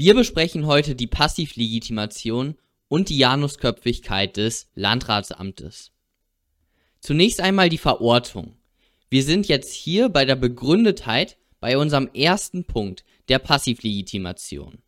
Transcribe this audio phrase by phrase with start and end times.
[0.00, 2.54] Wir besprechen heute die Passivlegitimation
[2.86, 5.90] und die Janusköpfigkeit des Landratsamtes.
[7.00, 8.54] Zunächst einmal die Verortung.
[9.10, 14.78] Wir sind jetzt hier bei der Begründetheit bei unserem ersten Punkt, der Passivlegitimation.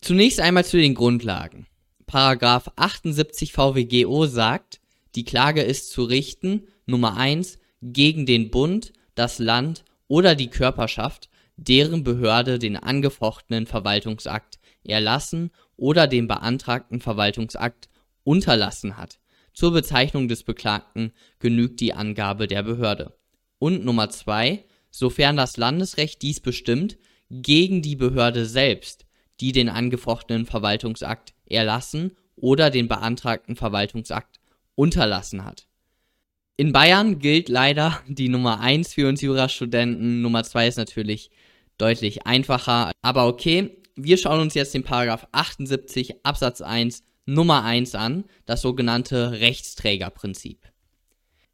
[0.00, 1.66] Zunächst einmal zu den Grundlagen.
[2.06, 4.80] Paragraph 78 VWGO sagt,
[5.16, 11.28] die Klage ist zu richten, Nummer 1, gegen den Bund, das Land oder die Körperschaft,
[11.56, 17.88] deren Behörde den angefochtenen Verwaltungsakt erlassen oder den beantragten Verwaltungsakt
[18.24, 19.18] unterlassen hat.
[19.52, 23.16] Zur Bezeichnung des Beklagten genügt die Angabe der Behörde.
[23.58, 26.98] Und Nummer 2, sofern das Landesrecht dies bestimmt,
[27.30, 29.06] gegen die Behörde selbst,
[29.40, 34.40] die den angefochtenen Verwaltungsakt erlassen oder den beantragten Verwaltungsakt
[34.74, 35.66] unterlassen hat.
[36.58, 41.30] In Bayern gilt leider die Nummer 1 für uns Jurastudenten, Nummer 2 ist natürlich
[41.78, 47.94] deutlich einfacher, aber okay, wir schauen uns jetzt den Paragraph 78 Absatz 1 Nummer 1
[47.94, 50.60] an, das sogenannte Rechtsträgerprinzip.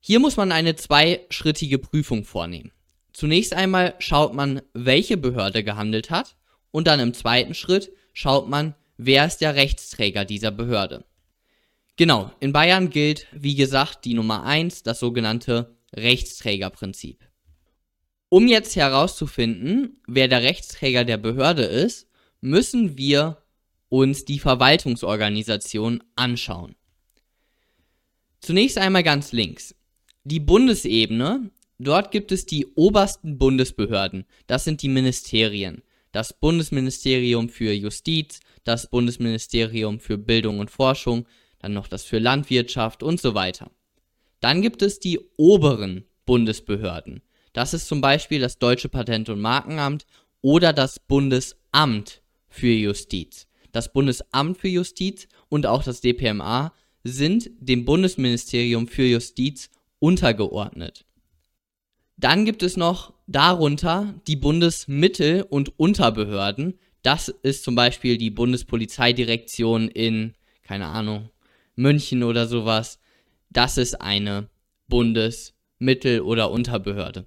[0.00, 2.72] Hier muss man eine zweischrittige Prüfung vornehmen.
[3.14, 6.36] Zunächst einmal schaut man, welche Behörde gehandelt hat
[6.70, 11.04] und dann im zweiten Schritt schaut man, wer ist der Rechtsträger dieser Behörde.
[11.96, 17.24] Genau, in Bayern gilt, wie gesagt, die Nummer 1, das sogenannte Rechtsträgerprinzip.
[18.34, 22.08] Um jetzt herauszufinden, wer der Rechtsträger der Behörde ist,
[22.40, 23.38] müssen wir
[23.88, 26.74] uns die Verwaltungsorganisation anschauen.
[28.40, 29.76] Zunächst einmal ganz links.
[30.24, 35.84] Die Bundesebene, dort gibt es die obersten Bundesbehörden, das sind die Ministerien.
[36.10, 41.28] Das Bundesministerium für Justiz, das Bundesministerium für Bildung und Forschung,
[41.60, 43.70] dann noch das für Landwirtschaft und so weiter.
[44.40, 47.22] Dann gibt es die oberen Bundesbehörden.
[47.54, 50.06] Das ist zum Beispiel das Deutsche Patent- und Markenamt
[50.42, 53.46] oder das Bundesamt für Justiz.
[53.72, 59.70] Das Bundesamt für Justiz und auch das DPMA sind dem Bundesministerium für Justiz
[60.00, 61.04] untergeordnet.
[62.16, 66.78] Dann gibt es noch darunter die Bundesmittel- und Unterbehörden.
[67.02, 71.30] Das ist zum Beispiel die Bundespolizeidirektion in, keine Ahnung,
[71.76, 72.98] München oder sowas,
[73.50, 74.48] das ist eine
[74.88, 77.26] Bundesmittel- oder Unterbehörde.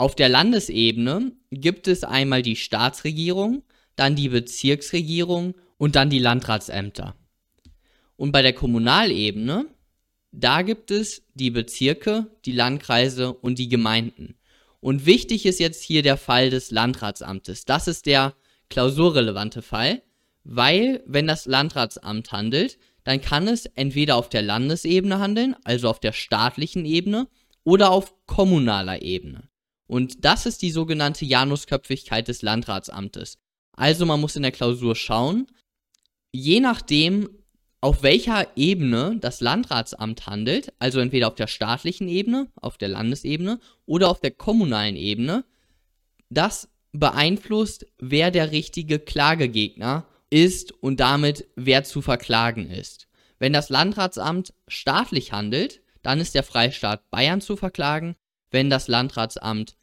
[0.00, 3.64] Auf der Landesebene gibt es einmal die Staatsregierung,
[3.96, 7.16] dann die Bezirksregierung und dann die Landratsämter.
[8.16, 9.66] Und bei der Kommunalebene,
[10.32, 14.36] da gibt es die Bezirke, die Landkreise und die Gemeinden.
[14.80, 17.66] Und wichtig ist jetzt hier der Fall des Landratsamtes.
[17.66, 18.34] Das ist der
[18.70, 20.00] klausurrelevante Fall,
[20.44, 26.00] weil wenn das Landratsamt handelt, dann kann es entweder auf der Landesebene handeln, also auf
[26.00, 27.28] der staatlichen Ebene,
[27.64, 29.49] oder auf kommunaler Ebene.
[29.90, 33.38] Und das ist die sogenannte Janusköpfigkeit des Landratsamtes.
[33.72, 35.48] Also man muss in der Klausur schauen,
[36.30, 37.28] je nachdem,
[37.80, 43.58] auf welcher Ebene das Landratsamt handelt, also entweder auf der staatlichen Ebene, auf der Landesebene
[43.84, 45.44] oder auf der kommunalen Ebene,
[46.28, 53.08] das beeinflusst, wer der richtige Klagegegner ist und damit wer zu verklagen ist.
[53.40, 58.14] Wenn das Landratsamt staatlich handelt, dann ist der Freistaat Bayern zu verklagen.
[58.52, 59.76] Wenn das Landratsamt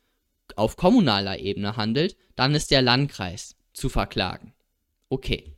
[0.57, 4.53] auf kommunaler Ebene handelt, dann ist der Landkreis zu verklagen.
[5.09, 5.53] Okay.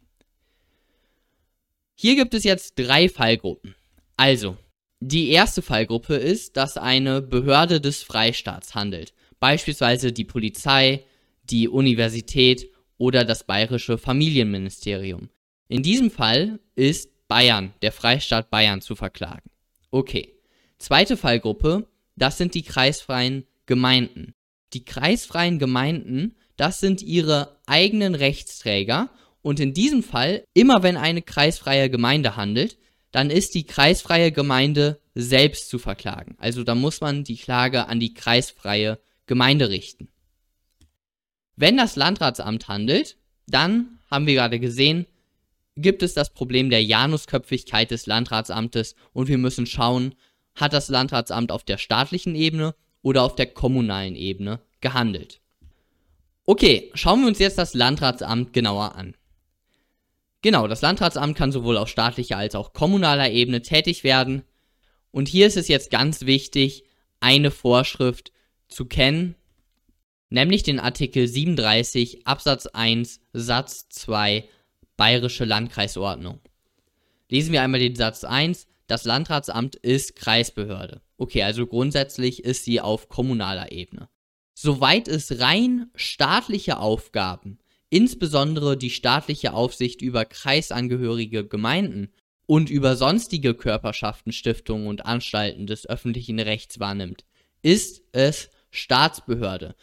[1.95, 3.75] Hier gibt es jetzt drei Fallgruppen.
[4.15, 4.57] Also,
[4.99, 11.05] die erste Fallgruppe ist, dass eine Behörde des Freistaats handelt, beispielsweise die Polizei,
[11.43, 15.29] die Universität oder das bayerische Familienministerium.
[15.67, 19.49] In diesem Fall ist Bayern, der Freistaat Bayern, zu verklagen.
[19.91, 20.35] Okay.
[20.77, 24.33] Zweite Fallgruppe, das sind die kreisfreien Gemeinden.
[24.73, 29.09] Die kreisfreien Gemeinden, das sind ihre eigenen Rechtsträger
[29.41, 32.77] und in diesem Fall, immer wenn eine kreisfreie Gemeinde handelt,
[33.11, 36.35] dann ist die kreisfreie Gemeinde selbst zu verklagen.
[36.37, 40.09] Also da muss man die Klage an die kreisfreie Gemeinde richten.
[41.55, 45.05] Wenn das Landratsamt handelt, dann, haben wir gerade gesehen,
[45.75, 50.15] gibt es das Problem der Janusköpfigkeit des Landratsamtes und wir müssen schauen,
[50.55, 55.41] hat das Landratsamt auf der staatlichen Ebene oder auf der kommunalen Ebene gehandelt.
[56.45, 59.15] Okay, schauen wir uns jetzt das Landratsamt genauer an.
[60.41, 64.43] Genau, das Landratsamt kann sowohl auf staatlicher als auch kommunaler Ebene tätig werden.
[65.11, 66.85] Und hier ist es jetzt ganz wichtig,
[67.19, 68.31] eine Vorschrift
[68.67, 69.35] zu kennen,
[70.29, 74.47] nämlich den Artikel 37 Absatz 1 Satz 2
[74.95, 76.39] Bayerische Landkreisordnung.
[77.29, 78.67] Lesen wir einmal den Satz 1.
[78.87, 81.01] Das Landratsamt ist Kreisbehörde.
[81.17, 84.09] Okay, also grundsätzlich ist sie auf kommunaler Ebene.
[84.61, 87.59] Soweit es rein staatliche Aufgaben,
[87.89, 92.11] insbesondere die staatliche Aufsicht über kreisangehörige Gemeinden
[92.45, 97.23] und über sonstige Körperschaften, Stiftungen und Anstalten des öffentlichen Rechts wahrnimmt,
[97.61, 99.75] ist es Staatsbehörde.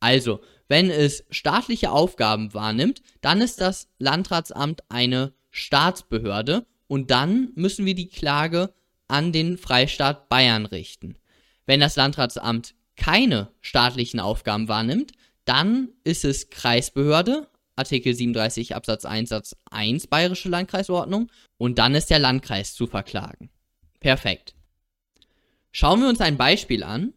[0.00, 7.84] Also, wenn es staatliche Aufgaben wahrnimmt, dann ist das Landratsamt eine Staatsbehörde und dann müssen
[7.84, 8.72] wir die Klage
[9.08, 11.18] an den Freistaat Bayern richten.
[11.66, 15.10] Wenn das Landratsamt keine staatlichen Aufgaben wahrnimmt,
[15.44, 22.10] dann ist es Kreisbehörde, Artikel 37 Absatz 1 Satz 1 Bayerische Landkreisordnung und dann ist
[22.10, 23.50] der Landkreis zu verklagen.
[23.98, 24.54] Perfekt.
[25.72, 27.12] Schauen wir uns ein Beispiel an.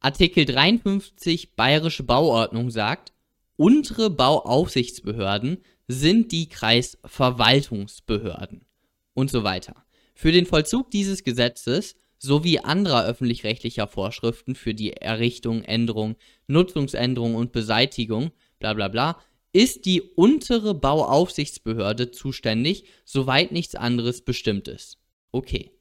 [0.00, 3.14] Artikel 53 Bayerische Bauordnung sagt,
[3.56, 8.66] untere Bauaufsichtsbehörden sind die Kreisverwaltungsbehörden
[9.14, 9.86] und so weiter.
[10.14, 16.16] Für den Vollzug dieses Gesetzes sowie anderer öffentlich-rechtlicher Vorschriften für die Errichtung, Änderung,
[16.46, 19.18] Nutzungsänderung und Beseitigung, bla bla bla,
[19.52, 24.98] ist die untere Bauaufsichtsbehörde zuständig, soweit nichts anderes bestimmt ist.
[25.32, 25.72] Okay.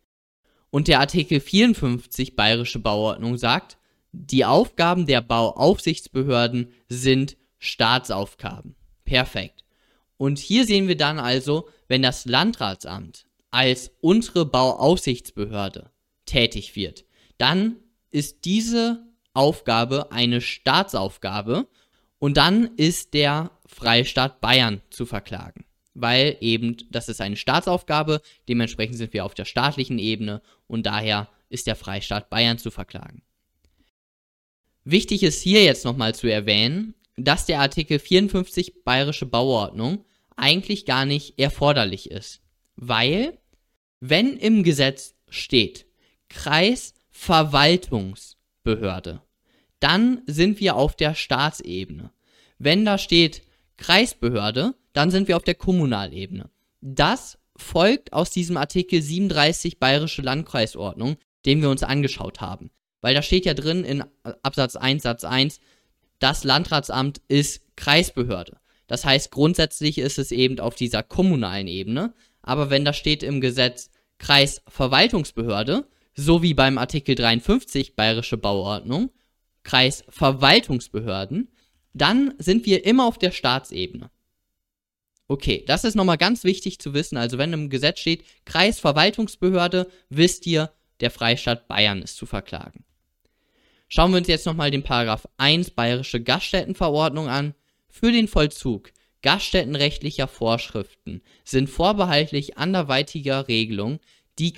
[0.70, 3.78] Und der Artikel 54 Bayerische Bauordnung sagt,
[4.12, 8.76] die Aufgaben der Bauaufsichtsbehörden sind Staatsaufgaben.
[9.06, 9.64] Perfekt.
[10.18, 15.92] Und hier sehen wir dann also, wenn das Landratsamt als untere Bauaufsichtsbehörde
[16.28, 17.06] tätig wird,
[17.40, 17.78] dann
[18.12, 19.04] ist diese
[19.34, 21.68] Aufgabe eine Staatsaufgabe
[22.20, 25.66] und dann ist der Freistaat Bayern zu verklagen.
[25.94, 31.30] Weil eben, das ist eine Staatsaufgabe, dementsprechend sind wir auf der staatlichen Ebene und daher
[31.50, 33.24] ist der Freistaat Bayern zu verklagen.
[34.84, 41.06] Wichtig ist hier jetzt nochmal zu erwähnen, dass der Artikel 54 Bayerische Bauordnung eigentlich gar
[41.06, 42.42] nicht erforderlich ist.
[42.76, 43.38] Weil,
[44.00, 45.87] wenn im Gesetz steht
[46.30, 49.22] Kreisverwaltungsbehörde,
[49.80, 52.12] dann sind wir auf der Staatsebene.
[52.58, 53.44] Wenn da steht
[53.78, 56.50] Kreisbehörde, dann sind wir auf der Kommunalebene.
[56.82, 62.72] Das folgt aus diesem Artikel 37 Bayerische Landkreisordnung, den wir uns angeschaut haben.
[63.02, 64.04] Weil da steht ja drin in
[64.42, 65.60] Absatz 1 Satz 1,
[66.20, 68.58] das Landratsamt ist Kreisbehörde.
[68.88, 72.14] Das heißt, grundsätzlich ist es eben auf dieser kommunalen Ebene.
[72.42, 75.86] Aber wenn da steht im Gesetz Kreisverwaltungsbehörde,
[76.18, 79.12] so wie beim Artikel 53 Bayerische Bauordnung,
[79.64, 81.50] Kreisverwaltungsbehörden,
[81.94, 84.10] dann sind wir immer auf der Staatsebene.
[85.28, 87.18] Okay, das ist nochmal ganz wichtig zu wissen.
[87.18, 90.72] Also wenn im Gesetz steht Kreisverwaltungsbehörde, wisst ihr,
[91.02, 92.84] der Freistaat Bayern ist zu verklagen.
[93.88, 97.54] Schauen wir uns jetzt nochmal den Paragraph 1 Bayerische Gaststättenverordnung an.
[97.90, 98.92] Für den Vollzug
[99.22, 104.00] gaststättenrechtlicher Vorschriften sind vorbehaltlich anderweitiger Regelung
[104.40, 104.54] die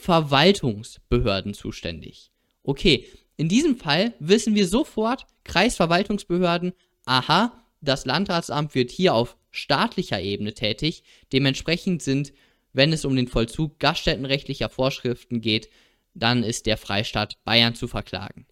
[0.00, 2.30] Kreisverwaltungsbehörden zuständig.
[2.62, 3.06] Okay,
[3.36, 6.72] in diesem Fall wissen wir sofort, Kreisverwaltungsbehörden,
[7.04, 11.02] aha, das Landratsamt wird hier auf staatlicher Ebene tätig,
[11.32, 12.32] dementsprechend sind,
[12.72, 15.68] wenn es um den Vollzug gaststättenrechtlicher Vorschriften geht,
[16.14, 18.46] dann ist der Freistaat Bayern zu verklagen.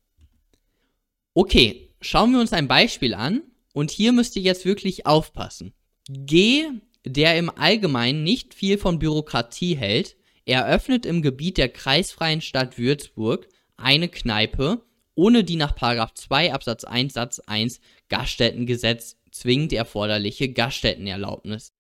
[1.35, 3.43] Okay, schauen wir uns ein Beispiel an
[3.73, 5.73] und hier müsst ihr jetzt wirklich aufpassen.
[6.09, 6.67] G,
[7.05, 10.18] der im Allgemeinen nicht viel von Bürokratie hält,
[10.55, 14.83] eröffnet im Gebiet der kreisfreien Stadt Würzburg eine Kneipe,
[15.15, 21.73] ohne die nach 2 Absatz 1 Satz 1 Gaststättengesetz zwingend erforderliche Gaststättenerlaubnis.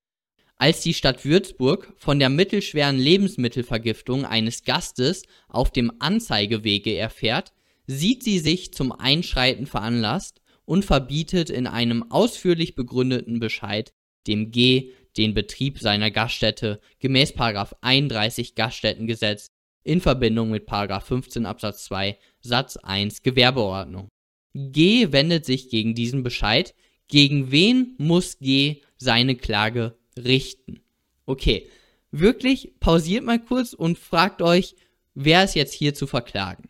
[0.56, 7.52] Als die Stadt Würzburg von der mittelschweren Lebensmittelvergiftung eines Gastes auf dem Anzeigewege erfährt,
[7.86, 13.94] sieht sie sich zum Einschreiten veranlasst und verbietet in einem ausführlich begründeten Bescheid
[14.26, 17.34] dem G den Betrieb seiner Gaststätte gemäß
[17.80, 19.50] 31 Gaststättengesetz
[19.82, 24.08] in Verbindung mit 15 Absatz 2 Satz 1 Gewerbeordnung.
[24.54, 26.74] G wendet sich gegen diesen Bescheid.
[27.08, 30.80] Gegen wen muss G seine Klage richten?
[31.26, 31.68] Okay,
[32.10, 34.76] wirklich pausiert mal kurz und fragt euch,
[35.14, 36.68] wer ist jetzt hier zu verklagen?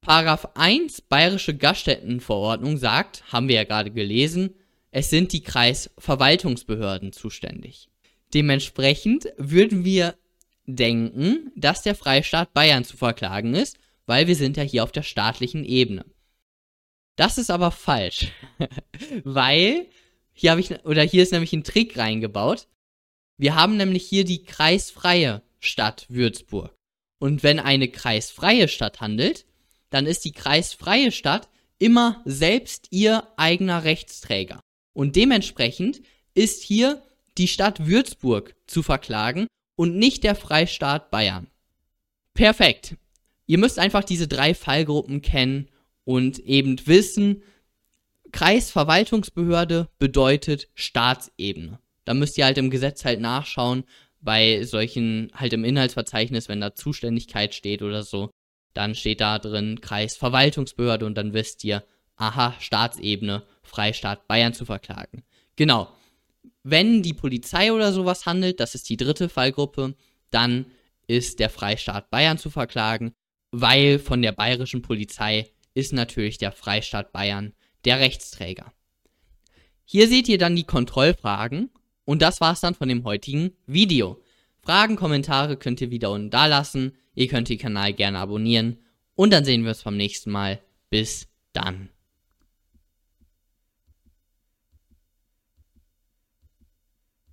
[0.00, 4.54] Paragraph 1 Bayerische Gaststättenverordnung sagt, haben wir ja gerade gelesen,
[4.90, 7.88] es sind die Kreisverwaltungsbehörden zuständig.
[8.34, 10.16] Dementsprechend würden wir
[10.66, 15.02] denken, dass der Freistaat Bayern zu verklagen ist, weil wir sind ja hier auf der
[15.02, 16.04] staatlichen Ebene.
[17.16, 18.28] Das ist aber falsch,
[19.24, 19.86] weil
[20.32, 22.66] hier habe ich oder hier ist nämlich ein Trick reingebaut.
[23.36, 26.74] Wir haben nämlich hier die kreisfreie Stadt Würzburg.
[27.18, 29.44] Und wenn eine kreisfreie Stadt handelt,
[29.90, 34.60] dann ist die kreisfreie Stadt immer selbst ihr eigener Rechtsträger.
[34.92, 36.02] Und dementsprechend
[36.34, 37.02] ist hier
[37.38, 41.46] die Stadt Würzburg zu verklagen und nicht der Freistaat Bayern.
[42.34, 42.96] Perfekt.
[43.46, 45.68] Ihr müsst einfach diese drei Fallgruppen kennen
[46.04, 47.42] und eben wissen,
[48.32, 51.80] Kreisverwaltungsbehörde bedeutet Staatsebene.
[52.04, 53.84] Da müsst ihr halt im Gesetz halt nachschauen,
[54.20, 58.30] bei solchen, halt im Inhaltsverzeichnis, wenn da Zuständigkeit steht oder so,
[58.74, 61.82] dann steht da drin Kreisverwaltungsbehörde und dann wisst ihr,
[62.16, 65.22] aha, Staatsebene, Freistaat Bayern zu verklagen.
[65.56, 65.88] Genau.
[66.62, 69.94] Wenn die Polizei oder sowas handelt, das ist die dritte Fallgruppe,
[70.30, 70.66] dann
[71.06, 73.12] ist der Freistaat Bayern zu verklagen,
[73.50, 77.52] weil von der bayerischen Polizei ist natürlich der Freistaat Bayern
[77.84, 78.72] der Rechtsträger.
[79.84, 81.70] Hier seht ihr dann die Kontrollfragen
[82.04, 84.22] und das war's dann von dem heutigen Video.
[84.62, 86.92] Fragen, Kommentare könnt ihr wieder unten da lassen.
[87.14, 88.78] Ihr könnt den Kanal gerne abonnieren
[89.14, 90.60] und dann sehen wir uns beim nächsten Mal.
[90.90, 91.90] Bis dann.